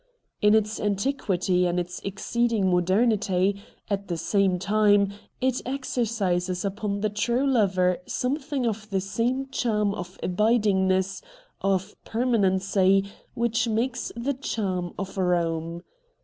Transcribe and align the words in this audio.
In 0.41 0.55
its 0.55 0.79
antiquity 0.79 1.67
and 1.67 1.79
its 1.79 1.99
exceeding 2.03 2.71
modernity, 2.71 3.61
at 3.87 4.07
the 4.07 4.17
same 4.17 4.57
time, 4.57 5.13
it 5.39 5.61
exercises 5.63 6.65
upon 6.65 7.01
the 7.01 7.09
true 7.11 7.45
lover 7.45 7.99
something 8.07 8.65
of 8.65 8.89
the 8.89 8.99
same 8.99 9.49
charm 9.49 9.93
of 9.93 10.17
abidingness, 10.23 11.21
of 11.61 11.95
permanency, 12.03 13.11
which 13.35 13.67
makes 13.67 14.11
the 14.15 14.33
charm 14.33 14.95
of 14.97 15.13
Eome. 15.17 15.81